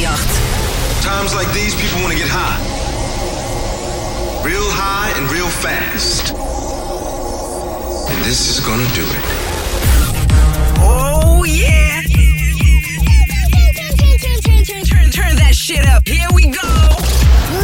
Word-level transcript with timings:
538. 0.00 1.02
Times 1.02 1.34
like 1.34 1.52
these, 1.52 1.74
people 1.74 2.00
want 2.00 2.12
to 2.12 2.18
get 2.18 2.28
high. 2.30 2.56
Real 4.44 4.64
high 4.72 5.12
and 5.18 5.30
real 5.30 5.48
fast. 5.48 6.32
And 8.10 8.24
this 8.24 8.48
is 8.48 8.64
gonna 8.64 8.88
do 8.94 9.04
it. 9.04 9.24
Oh, 10.80 11.44
yeah. 11.44 12.00
Turn, 14.20 14.64
turn, 14.64 14.84
turn, 14.84 15.10
turn 15.10 15.36
that 15.36 15.54
shit 15.54 15.86
up. 15.86 16.06
Here 16.06 16.28
we 16.34 16.46
go. 16.48 16.96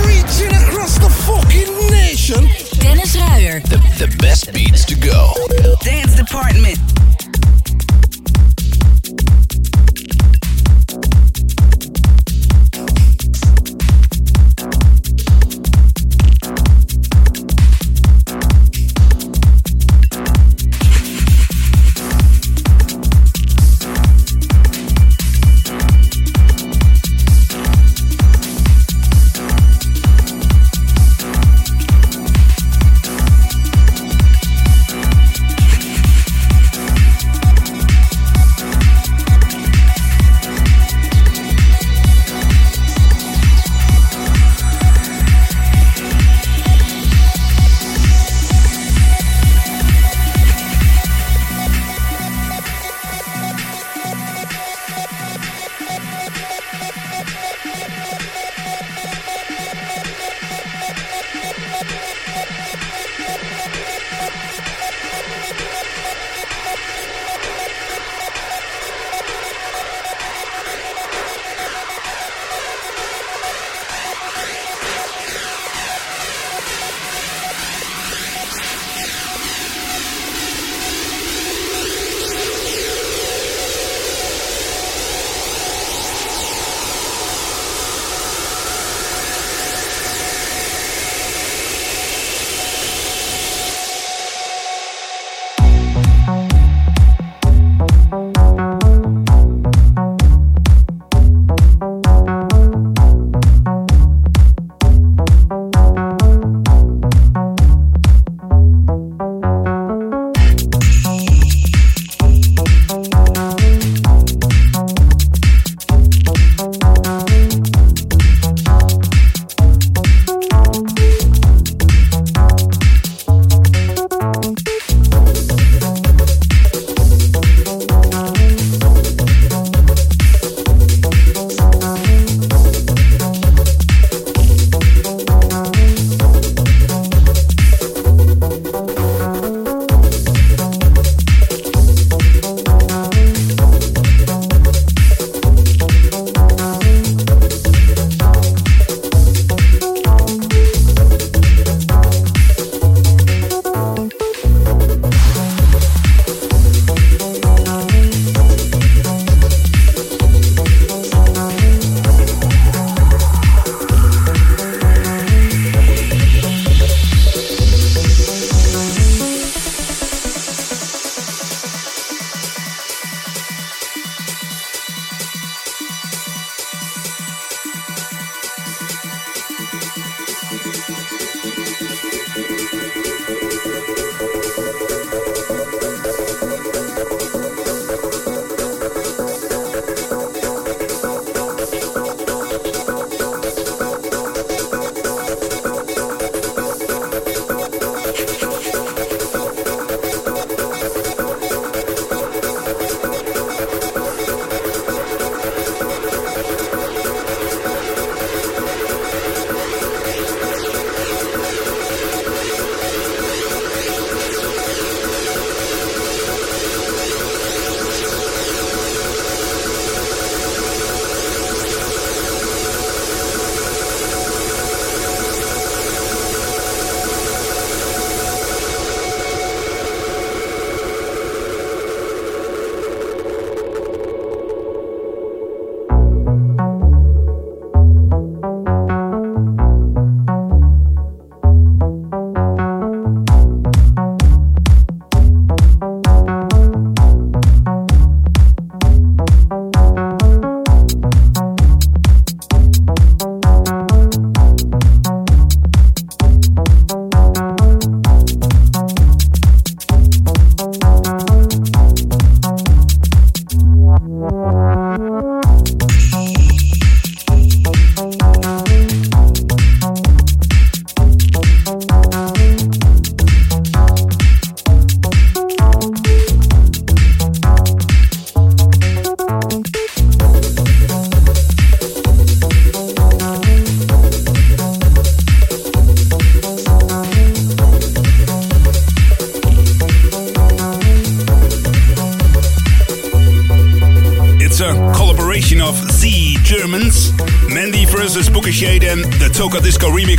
Reaching 0.04 0.52
across 0.52 0.98
the 0.98 1.08
fucking 1.24 1.72
nation. 1.90 2.48
Dennis 2.80 3.16
Ruyer. 3.16 3.60
The, 3.60 3.78
the 3.96 4.14
best 4.18 4.52
beats 4.52 4.84
to 4.86 4.94
go. 4.94 5.32
Dance 5.80 6.14
Department. 6.16 6.78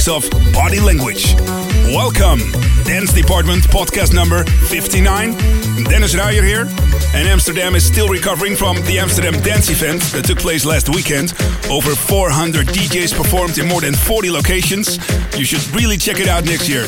Of 0.10 0.30
Body 0.54 0.80
Language. 0.80 1.36
Welcome, 1.92 2.40
Dance 2.84 3.12
Department 3.12 3.64
podcast 3.66 4.14
number 4.14 4.44
59. 4.68 5.32
Dennis 5.86 6.16
Ruyer 6.16 6.44
here, 6.44 6.62
and 7.14 7.28
Amsterdam 7.28 7.76
is 7.76 7.86
still 7.86 8.08
recovering 8.08 8.56
from 8.56 8.78
the 8.84 9.00
Amsterdam 9.00 9.34
Dance 9.42 9.70
event 9.70 10.02
that 10.14 10.26
took 10.26 10.40
place 10.40 10.66
last 10.66 10.90
weekend. 10.90 11.34
Over 11.70 11.94
400 11.96 12.68
DJs 12.68 13.16
performed 13.16 13.58
in 13.58 13.68
more 13.68 13.82
than 13.82 13.94
40 13.94 14.32
locations. 14.32 14.98
You 15.38 15.46
should 15.46 15.66
really 15.76 15.98
check 15.98 16.20
it 16.20 16.28
out 16.28 16.46
next 16.46 16.70
year. 16.70 16.86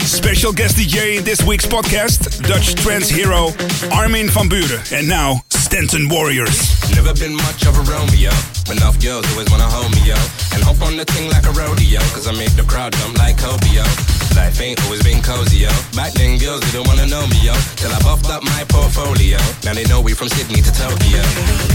Special 0.00 0.52
guest 0.52 0.76
DJ 0.76 1.18
in 1.18 1.24
this 1.24 1.42
week's 1.44 1.66
podcast, 1.66 2.46
Dutch 2.46 2.74
trance 2.74 3.08
hero 3.08 3.48
Armin 3.92 4.28
van 4.28 4.48
Buuren. 4.48 4.92
And 4.92 5.08
now, 5.08 5.42
Stanton 5.50 6.08
Warriors. 6.08 6.77
Never 6.98 7.14
been 7.14 7.36
much 7.36 7.62
of 7.62 7.78
a 7.78 7.82
Romeo, 7.86 8.34
but 8.66 8.74
enough 8.74 8.98
girls 8.98 9.22
always 9.30 9.48
wanna 9.54 9.70
hold 9.70 9.94
me, 9.94 10.02
yo. 10.02 10.18
And 10.50 10.66
hop 10.66 10.82
on 10.82 10.96
the 10.96 11.04
thing 11.04 11.30
like 11.30 11.46
a 11.46 11.54
rodeo, 11.54 12.02
cause 12.10 12.26
I 12.26 12.32
make 12.32 12.50
the 12.58 12.66
crowd 12.66 12.92
jump 12.98 13.16
like 13.16 13.38
Kobe, 13.38 13.70
yo. 13.70 13.86
Life 14.34 14.58
ain't 14.60 14.82
always 14.82 15.02
been 15.06 15.22
cozy, 15.22 15.62
yo. 15.66 15.72
Back 15.94 16.12
then 16.18 16.42
girls 16.42 16.60
didn't 16.74 16.90
wanna 16.90 17.06
know 17.06 17.22
me, 17.30 17.38
yo. 17.38 17.54
Till 17.78 17.94
I 17.94 18.02
buffed 18.02 18.26
up 18.26 18.42
my 18.42 18.66
portfolio. 18.66 19.38
Now 19.62 19.78
they 19.78 19.86
know 19.86 20.02
we 20.02 20.10
from 20.12 20.28
Sydney 20.28 20.58
to 20.58 20.72
Tokyo. 20.74 21.22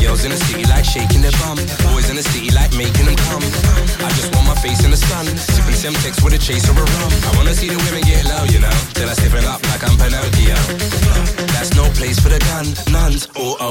Girls 0.03 0.27
in 0.27 0.31
the 0.35 0.39
city 0.43 0.67
like 0.67 0.83
shaking 0.83 1.23
their 1.23 1.35
bum. 1.39 1.55
Boys 1.87 2.11
in 2.11 2.19
the 2.19 2.23
city 2.23 2.51
like 2.51 2.75
making 2.75 3.07
them 3.07 3.15
come. 3.31 3.43
I 4.03 4.11
just 4.19 4.27
want 4.35 4.47
my 4.47 4.55
face 4.59 4.83
in 4.83 4.91
the 4.91 4.99
sun. 4.99 5.23
Sipping 5.55 5.75
Semtex 5.75 6.19
with 6.19 6.35
a 6.35 6.39
chaser 6.39 6.75
of 6.75 6.83
rum. 6.83 7.11
I 7.23 7.31
wanna 7.39 7.55
see 7.55 7.71
the 7.71 7.79
women 7.87 8.02
gun, 13.03 13.11
nuns 13.11 13.27
or 13.35 13.61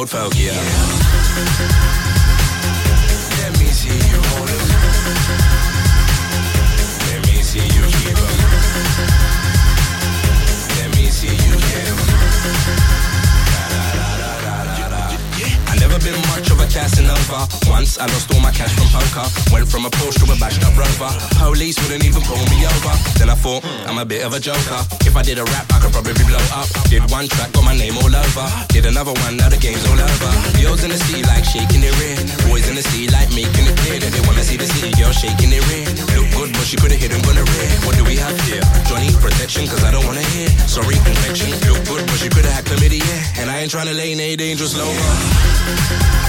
I 17.82 18.06
lost 18.14 18.30
all 18.30 18.38
my 18.38 18.54
cash 18.54 18.70
from 18.78 18.86
poker. 18.94 19.26
Went 19.50 19.66
from 19.66 19.86
a 19.86 19.90
Porsche 19.90 20.22
to 20.22 20.30
a 20.30 20.36
bashed 20.38 20.62
up 20.62 20.70
Rover. 20.78 21.10
Police 21.34 21.74
wouldn't 21.82 22.06
even 22.06 22.22
pull 22.22 22.38
me 22.46 22.62
over. 22.62 22.94
Then 23.18 23.26
I 23.26 23.34
thought, 23.34 23.66
I'm 23.90 23.98
a 23.98 24.06
bit 24.06 24.22
of 24.22 24.38
a 24.38 24.40
joker. 24.40 24.78
If 25.02 25.18
I 25.18 25.22
did 25.26 25.42
a 25.42 25.44
rap, 25.50 25.66
I 25.74 25.82
could 25.82 25.90
probably 25.90 26.14
blow 26.22 26.38
up. 26.54 26.70
Did 26.86 27.02
one 27.10 27.26
track, 27.26 27.50
got 27.50 27.66
my 27.66 27.74
name 27.74 27.98
all 27.98 28.14
over. 28.14 28.46
Did 28.70 28.86
another 28.86 29.10
one, 29.26 29.34
now 29.34 29.50
the 29.50 29.58
game's 29.58 29.82
all 29.90 29.98
over. 29.98 30.30
Girls 30.62 30.86
in 30.86 30.94
the 30.94 31.00
city 31.10 31.26
like 31.26 31.42
shaking 31.42 31.82
their 31.82 31.90
rear. 31.98 32.22
Boys 32.46 32.70
in 32.70 32.78
the 32.78 32.86
city 32.86 33.10
like 33.10 33.34
making 33.34 33.66
it 33.66 33.74
clear 33.82 33.98
they 33.98 34.22
wanna 34.30 34.46
see 34.46 34.56
the 34.56 34.68
city 34.78 34.94
girl 34.94 35.10
shaking 35.10 35.50
their 35.50 35.64
rear. 35.66 35.90
Look 36.14 36.30
good, 36.38 36.54
but 36.54 36.62
she 36.62 36.78
could've 36.78 37.02
hit 37.02 37.10
him 37.10 37.26
on 37.26 37.34
the 37.34 37.42
rear. 37.42 37.70
What 37.82 37.98
do 37.98 38.06
we 38.06 38.14
have 38.14 38.38
here? 38.46 38.62
Johnny, 38.86 39.10
protection, 39.18 39.66
cause 39.66 39.82
I 39.82 39.90
don't 39.90 40.06
wanna 40.06 40.22
hear. 40.38 40.46
Sorry, 40.70 40.94
infection. 41.02 41.50
Look 41.66 41.82
good, 41.90 42.06
but 42.06 42.22
she 42.22 42.30
could've 42.30 42.46
had 42.46 42.62
chlamydia. 42.62 43.42
And 43.42 43.50
I 43.50 43.58
ain't 43.58 43.74
trying 43.74 43.90
to 43.90 43.94
lay 43.94 44.14
any 44.14 44.38
dangerous 44.38 44.78
lower. 44.78 46.21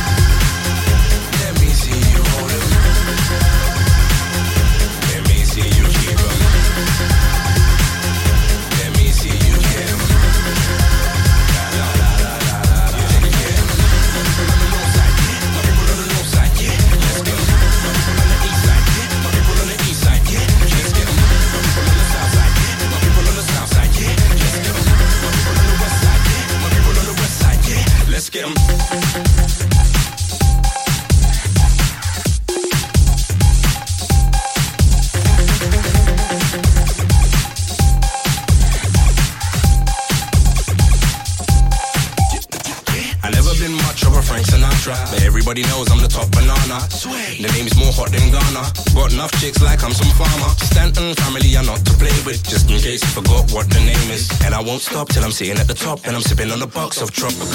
I 54.64 54.66
won't 54.66 54.82
stop 54.82 55.10
till 55.10 55.26
I'm 55.26 55.32
sitting 55.32 55.58
at 55.58 55.68
the 55.68 55.74
top 55.74 56.00
and 56.06 56.16
I'm 56.16 56.22
sipping 56.22 56.50
on 56.50 56.62
a 56.62 56.68
box 56.68 57.02
of 57.02 57.12
Tropicana. 57.12 57.54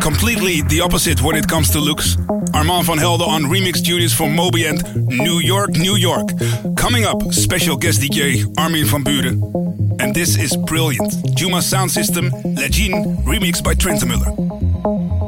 Completely 0.00 0.62
the 0.62 0.80
opposite 0.82 1.22
when 1.22 1.36
it 1.36 1.46
comes 1.48 1.70
to 1.70 1.80
looks. 1.80 2.16
Armand 2.52 2.86
van 2.86 2.98
Helden 2.98 3.28
on 3.28 3.42
remix 3.44 3.82
duties 3.82 4.12
for 4.12 4.28
Moby 4.28 4.66
and 4.66 4.82
New 5.08 5.40
York, 5.40 5.70
New 5.70 5.96
York. 5.96 6.28
Coming 6.76 7.04
up, 7.04 7.32
special 7.32 7.76
guest 7.76 8.00
DJ 8.00 8.44
Armin 8.58 8.86
van 8.86 9.02
Buuren. 9.04 9.40
And 10.00 10.14
this 10.14 10.36
is 10.36 10.56
brilliant. 10.56 11.12
Juma 11.36 11.62
Sound 11.62 11.90
System, 11.90 12.30
Legine, 12.56 13.16
remix 13.24 13.62
by 13.62 13.74
Trent 13.74 14.04
Miller. 14.06 15.23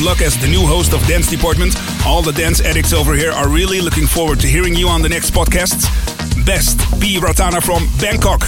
luck 0.00 0.20
as 0.20 0.36
the 0.40 0.48
new 0.48 0.66
host 0.66 0.92
of 0.92 1.04
Dance 1.06 1.28
Department. 1.28 1.74
All 2.06 2.22
the 2.22 2.32
dance 2.32 2.60
addicts 2.60 2.92
over 2.92 3.14
here 3.14 3.32
are 3.32 3.48
really 3.48 3.80
looking 3.80 4.06
forward 4.06 4.40
to 4.40 4.46
hearing 4.46 4.74
you 4.74 4.88
on 4.88 5.02
the 5.02 5.08
next 5.08 5.32
podcast. 5.32 5.84
Best, 6.46 6.78
B. 7.00 7.18
Ratana 7.18 7.62
from 7.62 7.88
Bangkok. 7.98 8.42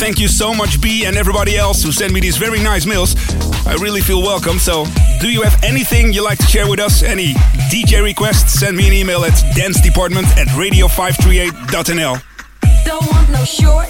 Thank 0.00 0.18
you 0.18 0.28
so 0.28 0.52
much, 0.54 0.80
B, 0.80 1.04
and 1.04 1.16
everybody 1.16 1.56
else 1.56 1.82
who 1.82 1.92
sent 1.92 2.12
me 2.12 2.20
these 2.20 2.36
very 2.36 2.62
nice 2.62 2.86
meals. 2.86 3.14
I 3.66 3.74
really 3.80 4.00
feel 4.00 4.22
welcome. 4.22 4.58
So, 4.58 4.86
do 5.20 5.28
you 5.28 5.42
have 5.42 5.62
anything 5.62 6.12
you 6.12 6.24
like 6.24 6.38
to 6.38 6.46
share 6.46 6.68
with 6.68 6.80
us? 6.80 7.02
Any 7.02 7.34
DJ 7.70 8.02
requests? 8.02 8.58
Send 8.58 8.76
me 8.76 8.86
an 8.86 8.92
email 8.92 9.24
at 9.24 9.40
Dance 9.54 9.80
Department 9.80 10.26
at 10.38 10.48
radio538.nl. 10.48 12.22
Don't 12.84 13.06
want 13.12 13.30
no 13.30 13.44
short 13.44 13.88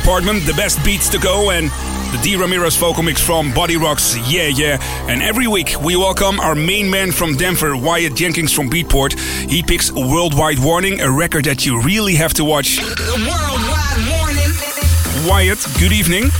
department, 0.00 0.44
the 0.46 0.54
best 0.54 0.82
beats 0.84 1.08
to 1.10 1.18
go, 1.18 1.50
and 1.50 1.66
the 2.12 2.20
D 2.22 2.36
Ramirez 2.36 2.76
vocal 2.76 3.02
mix 3.02 3.20
from 3.20 3.52
Body 3.52 3.76
Rocks, 3.76 4.16
yeah, 4.30 4.46
yeah. 4.46 4.78
And 5.08 5.22
every 5.22 5.46
week 5.46 5.74
we 5.82 5.96
welcome 5.96 6.40
our 6.40 6.54
main 6.54 6.90
man 6.90 7.12
from 7.12 7.36
Denver, 7.36 7.76
Wyatt 7.76 8.14
Jenkins 8.14 8.52
from 8.52 8.70
Beatport. 8.70 9.18
He 9.48 9.62
picks 9.62 9.92
Worldwide 9.92 10.58
Warning, 10.58 11.00
a 11.00 11.10
record 11.10 11.44
that 11.44 11.66
you 11.66 11.80
really 11.82 12.14
have 12.14 12.34
to 12.34 12.44
watch. 12.44 12.78
Wyatt, 15.28 15.64
good 15.78 15.92
evening. 15.92 16.30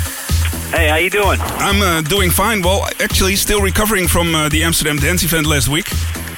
Hey, 0.71 0.89
how 0.89 0.97
you 0.97 1.11
doing? 1.11 1.39
I'm 1.41 1.83
uh, 1.83 2.01
doing 2.03 2.31
fine. 2.31 2.63
Well, 2.63 2.87
actually, 3.01 3.37
still 3.37 3.61
recovering 3.61 4.09
from 4.09 4.35
uh, 4.35 4.49
the 4.49 4.65
Amsterdam 4.65 4.97
Dance 4.97 5.23
event 5.23 5.47
last 5.47 5.69
week. 5.69 5.87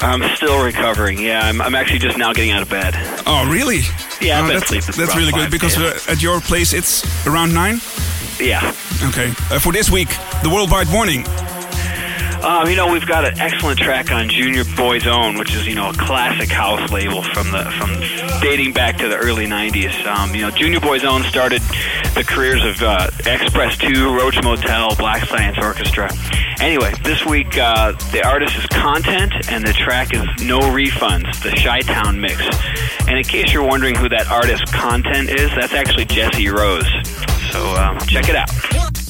I'm 0.03 0.37
still 0.37 0.65
recovering. 0.65 1.19
Yeah, 1.19 1.43
I'm, 1.43 1.61
I'm 1.61 1.75
actually 1.75 2.01
just 2.01 2.19
now 2.19 2.33
getting 2.33 2.51
out 2.51 2.63
of 2.63 2.69
bed. 2.69 2.95
Oh, 3.27 3.49
really? 3.51 3.81
Yeah, 4.21 4.39
I've 4.39 4.45
uh, 4.45 4.49
been 4.49 4.59
that's, 4.59 4.73
asleep. 4.73 4.97
That's 4.97 5.17
really 5.17 5.33
good 5.33 5.51
because 5.51 5.79
uh, 5.79 5.99
at 6.09 6.23
your 6.23 6.41
place 6.41 6.73
it's 6.73 7.05
around 7.27 7.55
nine. 7.55 7.81
Yeah. 8.41 8.75
Okay. 9.05 9.29
Uh, 9.51 9.59
for 9.59 9.73
this 9.73 9.91
week, 9.91 10.09
the 10.43 10.51
worldwide 10.51 10.89
warning 10.93 11.25
um, 12.43 12.69
you 12.69 12.75
know, 12.75 12.93
we've 12.93 13.07
got 13.07 13.25
an 13.25 13.39
excellent 13.39 13.79
track 13.79 14.11
on 14.11 14.29
Junior 14.29 14.65
Boy's 14.77 15.07
Own, 15.07 15.39
which 15.39 15.55
is 15.55 15.65
you 15.65 15.77
know 15.77 15.91
a 15.91 15.93
classic 15.93 16.49
house 16.49 16.91
label 16.91 17.23
from 17.23 17.53
the 17.53 17.63
from 17.79 18.41
dating 18.41 18.73
back 18.73 18.99
to 18.99 19.07
the 19.07 19.17
early 19.17 19.47
'90s. 19.47 20.05
Um, 20.05 20.35
you 20.35 20.43
know, 20.43 20.51
Junior 20.51 20.81
Boy's 20.81 21.05
Own 21.05 21.23
started 21.23 21.63
the 22.17 22.25
careers 22.27 22.65
of 22.65 22.83
uh, 22.83 23.11
Express 23.27 23.79
Two, 23.79 24.17
Roach 24.17 24.43
Motel, 24.43 24.97
Black 24.97 25.25
Science 25.29 25.57
Orchestra. 25.59 26.11
Anyway, 26.61 26.93
this 27.05 27.25
week 27.25 27.57
uh, 27.59 27.93
the 28.11 28.27
artist 28.27 28.57
is 28.57 28.67
Content, 28.67 29.33
and 29.49 29.65
the 29.65 29.73
track 29.73 30.13
is 30.13 30.27
No 30.45 30.59
Refunds, 30.59 31.41
the 31.45 31.51
Chi-Town 31.51 32.21
mix. 32.21 32.41
And 33.07 33.19
in 33.19 33.23
case 33.23 33.53
you're 33.53 33.67
wondering 33.67 33.95
who 33.95 34.09
that 34.09 34.27
artist 34.27 34.67
Content 34.73 35.31
is, 35.31 35.49
that's 35.55 35.75
actually 35.75 36.07
Jesse 36.07 36.49
Rose. 36.49 36.91
So 37.53 37.77
um, 37.77 37.99
check 38.01 38.29
it 38.29 38.35
out. 38.35 39.02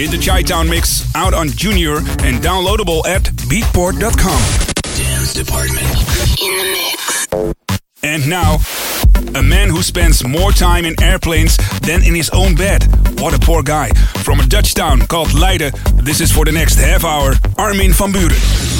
In 0.00 0.10
the 0.10 0.16
Chi-Town 0.16 0.66
mix 0.66 1.14
out 1.14 1.34
on 1.34 1.48
Junior 1.48 1.98
and 1.98 2.40
downloadable 2.40 3.06
at 3.06 3.22
beatport.com. 3.50 4.40
Dance 4.96 5.34
Department. 5.34 5.84
in 6.40 6.56
the 6.56 6.72
mix. 6.72 7.54
And 8.02 8.26
now, 8.26 8.60
A 9.34 9.42
man 9.42 9.68
who 9.68 9.82
spends 9.82 10.24
more 10.26 10.52
time 10.52 10.86
in 10.86 11.00
airplanes 11.02 11.56
than 11.80 12.02
in 12.02 12.14
his 12.14 12.30
own 12.30 12.54
bed. 12.54 12.82
What 13.20 13.34
a 13.34 13.38
poor 13.38 13.62
guy. 13.62 13.90
From 14.24 14.40
a 14.40 14.46
Dutch 14.46 14.74
town 14.74 15.06
called 15.06 15.34
Leiden, 15.34 15.72
this 15.96 16.20
is 16.20 16.32
for 16.32 16.44
the 16.46 16.52
next 16.52 16.76
half 16.76 17.04
hour 17.04 17.34
Armin 17.58 17.92
van 17.92 18.12
Buuren. 18.12 18.79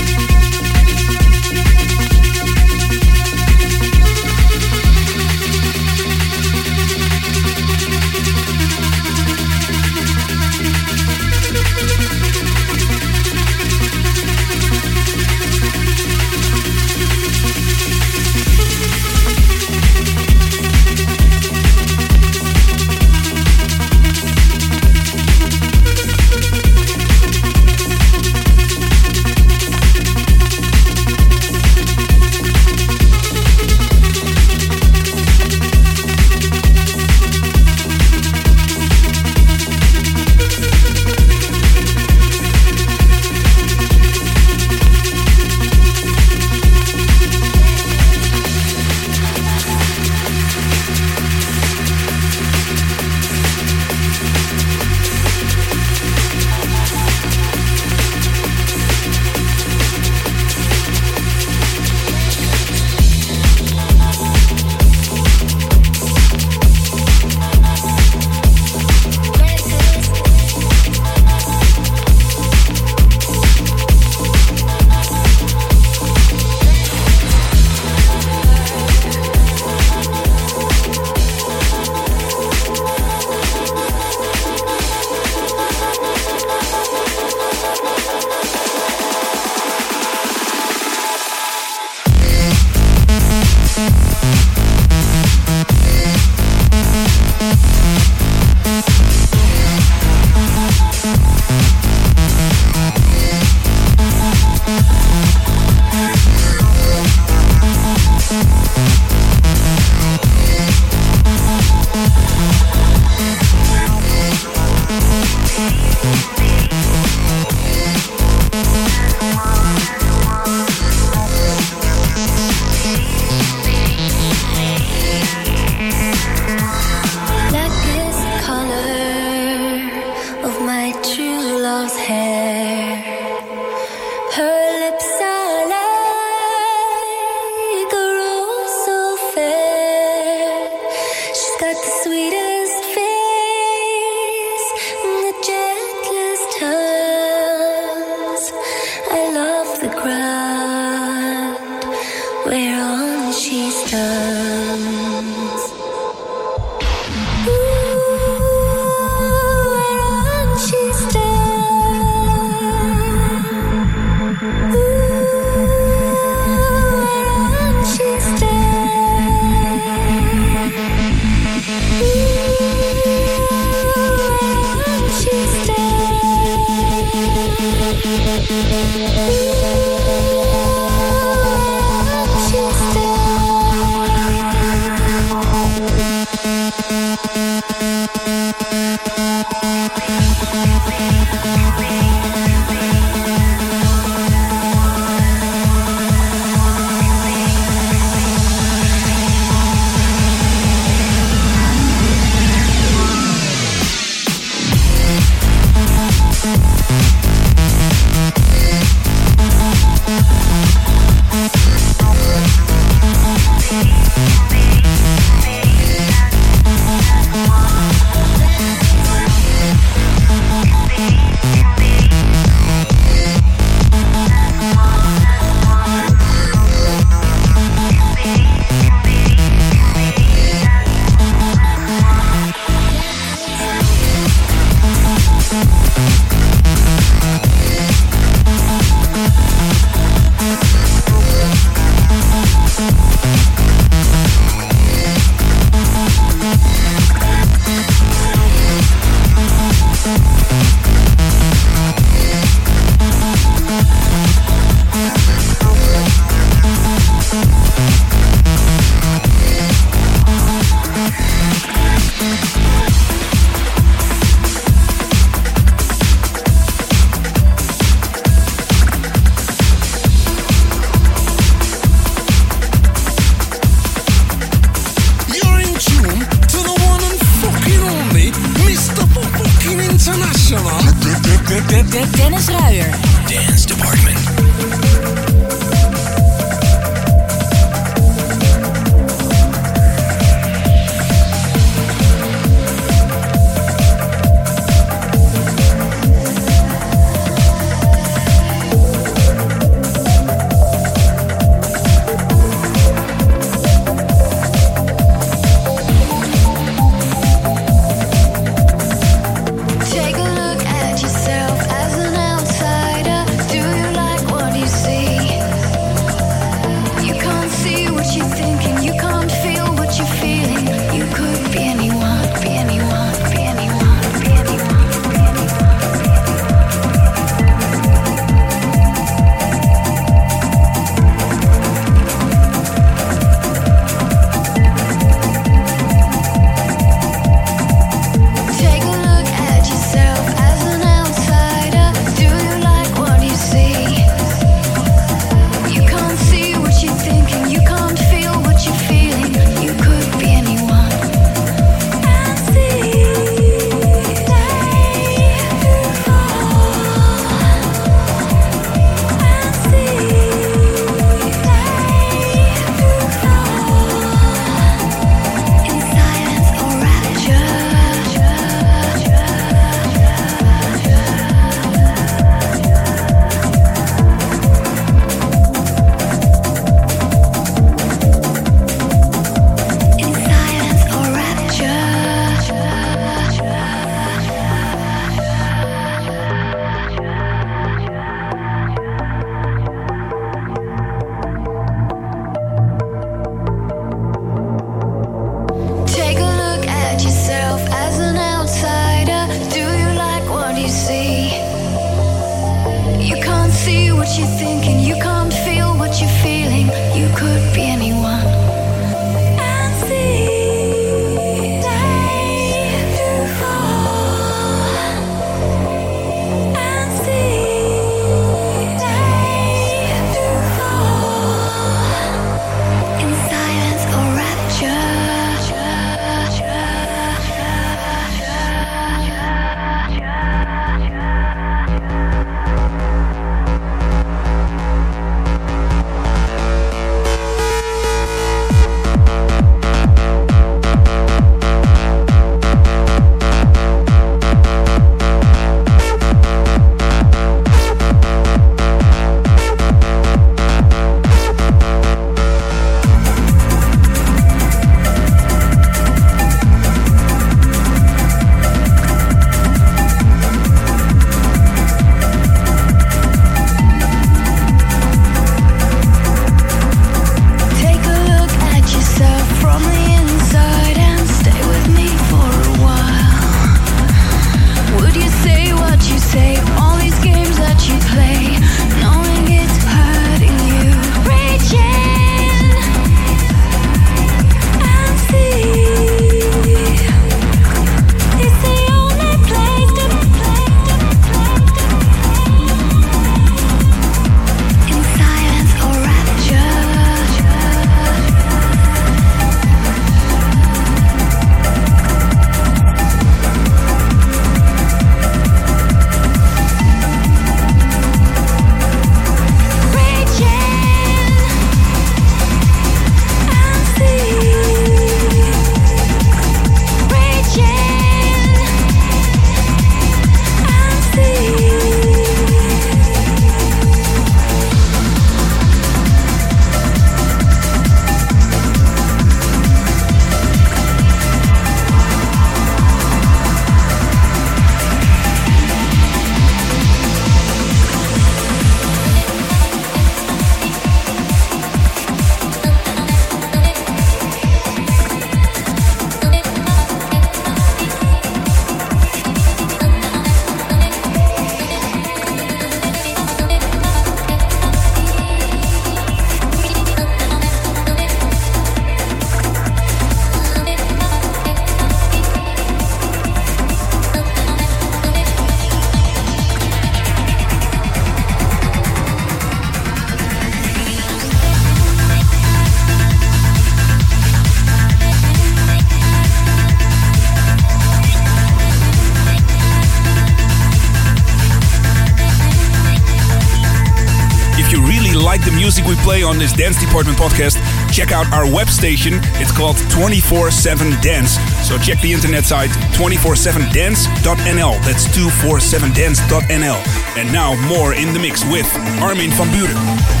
Music 585.51 585.65
we 585.65 585.75
play 585.83 586.01
on 586.01 586.17
this 586.17 586.31
Dance 586.31 586.57
Department 586.57 586.97
podcast, 586.97 587.35
check 587.73 587.91
out 587.91 588.09
our 588.13 588.23
web 588.23 588.47
station. 588.47 588.93
It's 589.19 589.33
called 589.33 589.57
24 589.69 590.31
7 590.31 590.79
Dance. 590.79 591.19
So 591.45 591.57
check 591.57 591.81
the 591.81 591.91
internet 591.91 592.23
site 592.23 592.51
247dance.nl. 592.71 594.63
That's 594.63 594.87
247dance.nl. 594.87 596.97
And 596.97 597.11
now 597.11 597.35
more 597.49 597.73
in 597.73 597.91
the 597.91 597.99
mix 597.99 598.23
with 598.23 598.47
Armin 598.79 599.11
van 599.11 599.27
Buuren. 599.27 600.00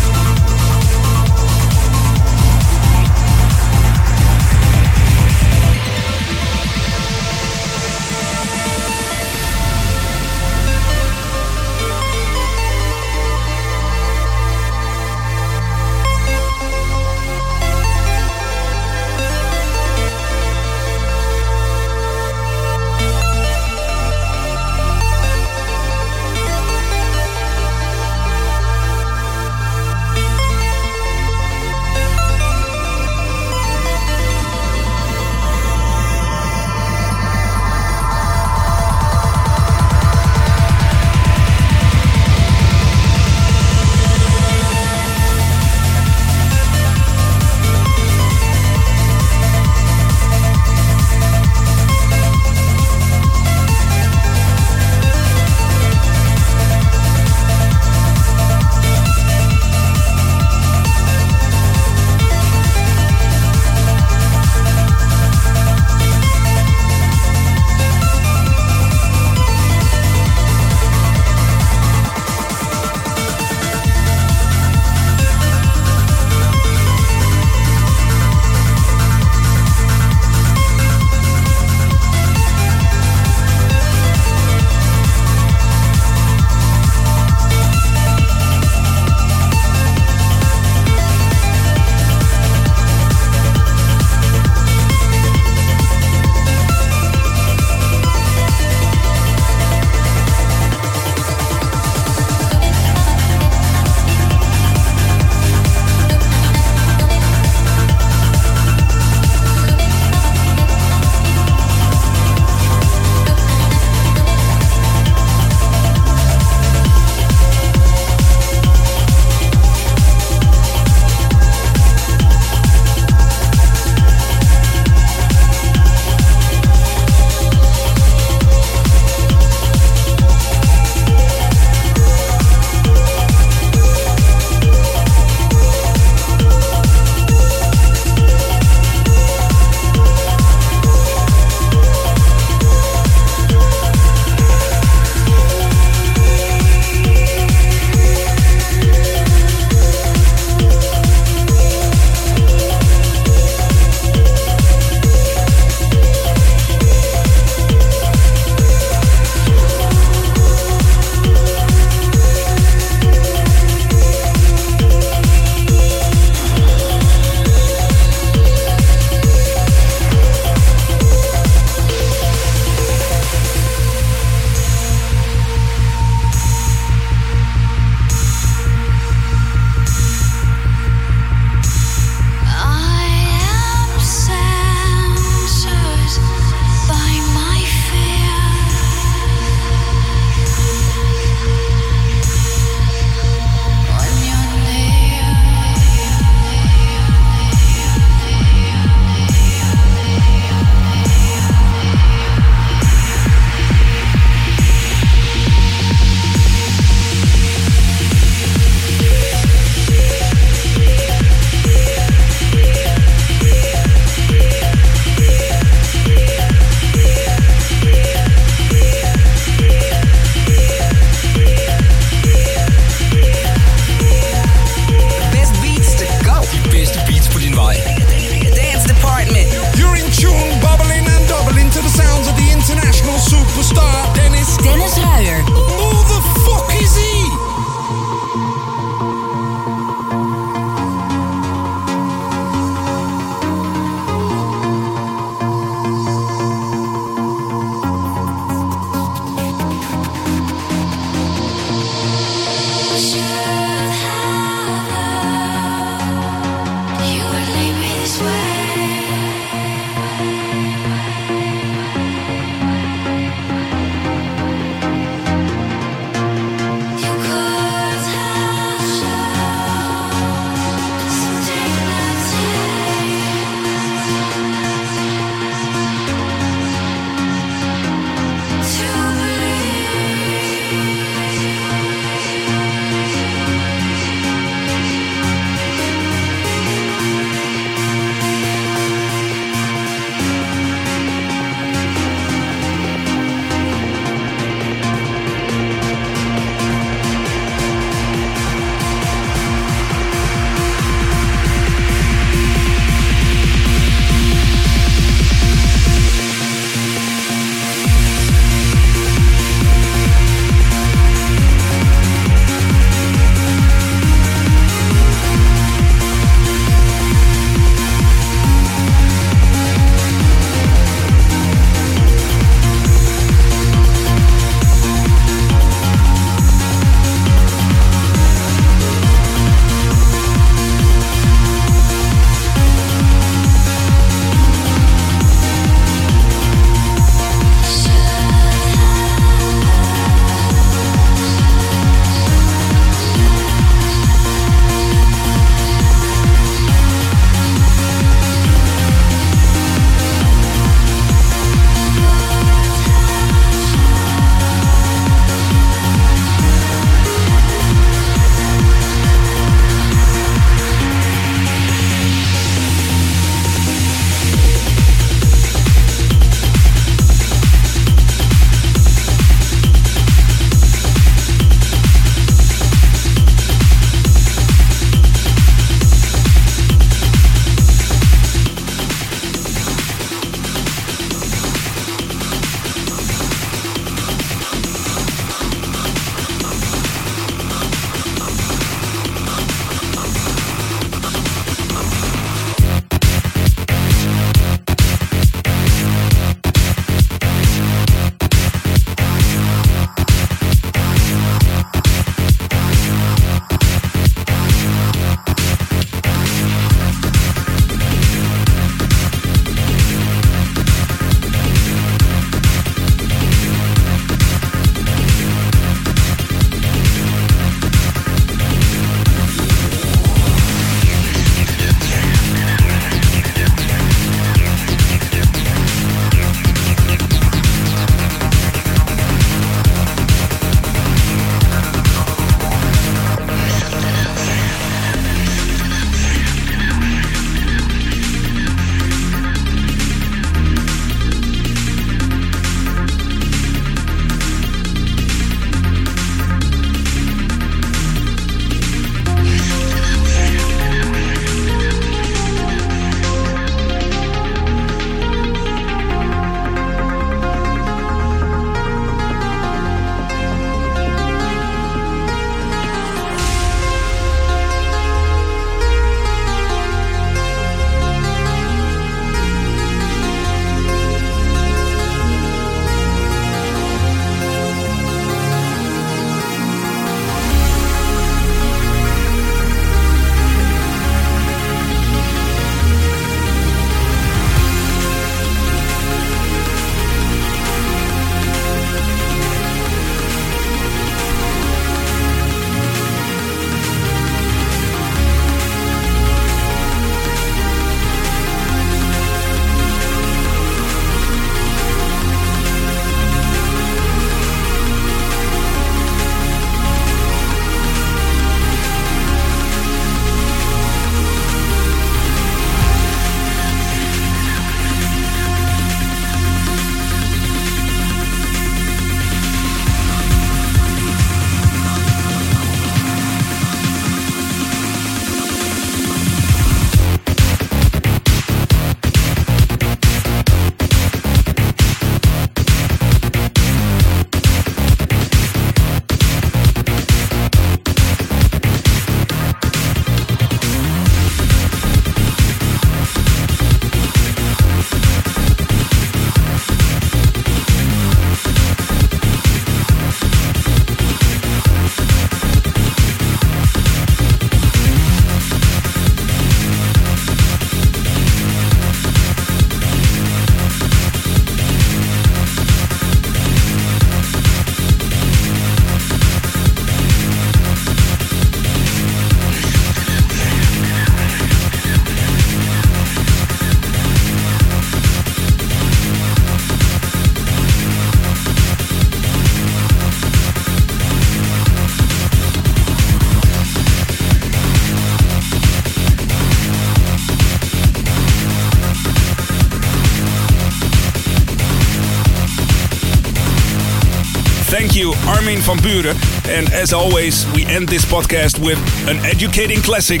Armin 595.08 595.38
van 595.38 595.60
Buuren. 595.60 595.96
And 596.38 596.52
as 596.52 596.72
always, 596.72 597.26
we 597.32 597.44
end 597.46 597.68
this 597.68 597.84
podcast 597.84 598.38
with 598.38 598.58
an 598.88 598.98
educating 599.04 599.62
classic. 599.62 600.00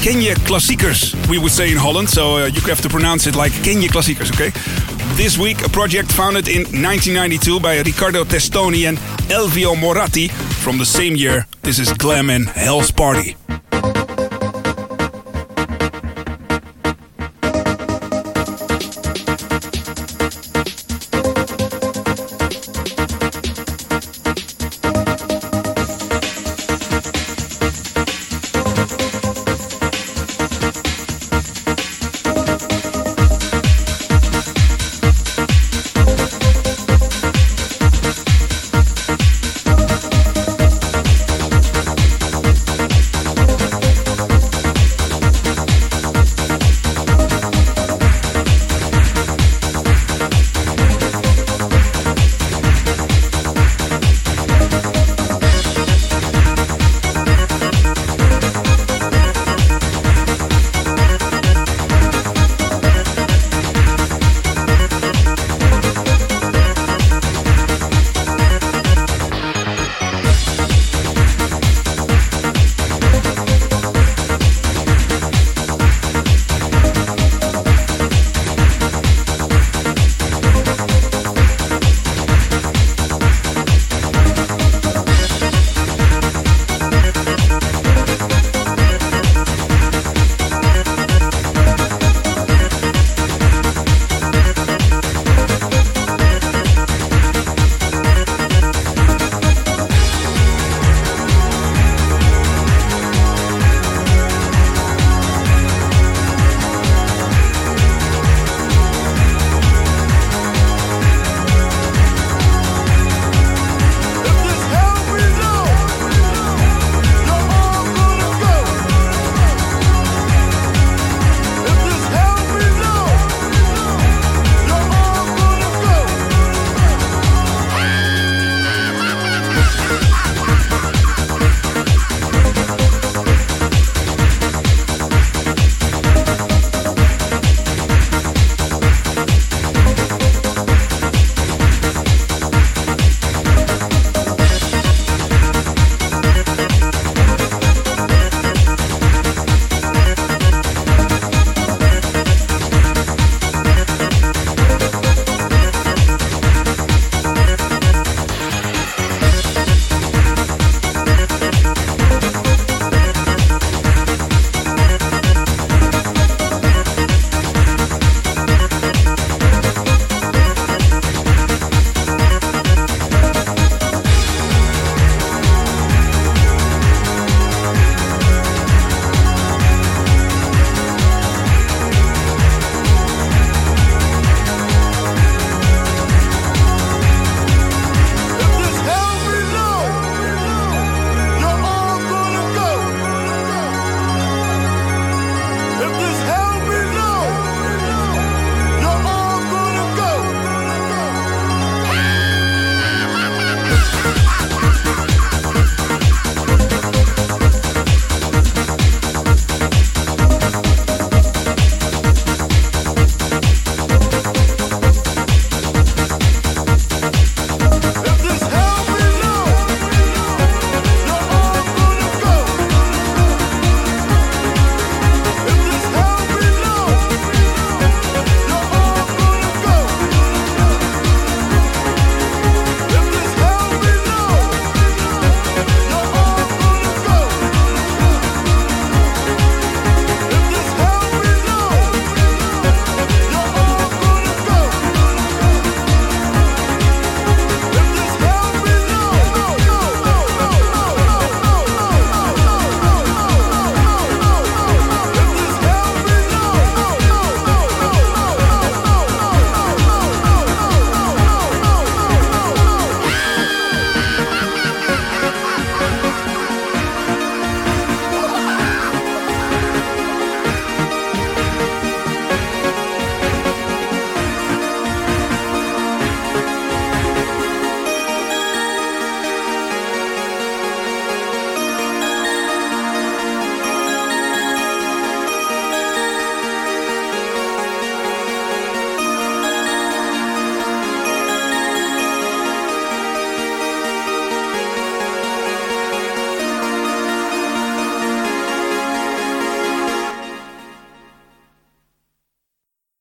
Ken 0.00 0.22
je 0.22 0.34
klassiekers? 0.44 1.14
We 1.28 1.38
would 1.38 1.52
say 1.52 1.70
in 1.70 1.76
Holland, 1.76 2.08
so 2.08 2.36
uh, 2.36 2.46
you 2.46 2.60
have 2.60 2.80
to 2.82 2.88
pronounce 2.88 3.28
it 3.28 3.34
like 3.34 3.52
ken 3.62 3.80
je 3.80 3.88
klassiekers, 3.88 4.30
okay? 4.30 4.52
This 5.16 5.36
week, 5.38 5.64
a 5.64 5.68
project 5.68 6.12
founded 6.12 6.48
in 6.48 6.62
1992 6.62 7.60
by 7.60 7.80
Riccardo 7.82 8.24
Testoni 8.24 8.86
and 8.86 8.98
Elvio 9.28 9.74
Moratti 9.74 10.28
from 10.62 10.78
the 10.78 10.84
same 10.84 11.16
year. 11.16 11.46
This 11.62 11.78
is 11.78 11.92
Glam 11.92 12.30
and 12.30 12.48
Hell's 12.48 12.90
Party. 12.90 13.36